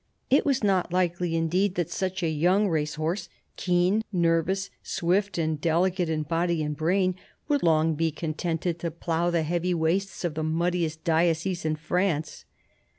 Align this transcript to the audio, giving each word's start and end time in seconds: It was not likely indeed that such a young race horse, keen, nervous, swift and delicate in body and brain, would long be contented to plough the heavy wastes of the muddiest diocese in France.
It 0.31 0.47
was 0.47 0.63
not 0.63 0.91
likely 0.91 1.35
indeed 1.35 1.75
that 1.75 1.91
such 1.91 2.23
a 2.23 2.27
young 2.27 2.67
race 2.67 2.95
horse, 2.95 3.29
keen, 3.55 4.03
nervous, 4.11 4.71
swift 4.81 5.37
and 5.37 5.61
delicate 5.61 6.09
in 6.09 6.23
body 6.23 6.63
and 6.63 6.75
brain, 6.75 7.13
would 7.47 7.61
long 7.61 7.93
be 7.93 8.09
contented 8.09 8.79
to 8.79 8.89
plough 8.89 9.29
the 9.29 9.43
heavy 9.43 9.75
wastes 9.75 10.23
of 10.23 10.33
the 10.33 10.41
muddiest 10.41 11.03
diocese 11.03 11.65
in 11.65 11.75
France. 11.75 12.45